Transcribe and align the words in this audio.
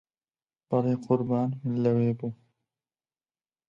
بەڵێ 0.69 0.95
قوربان 1.05 1.49
من 1.63 1.75
لەوێ 1.83 2.11
بووم! 2.19 2.35